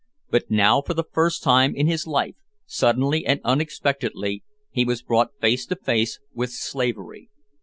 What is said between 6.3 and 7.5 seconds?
with slavery.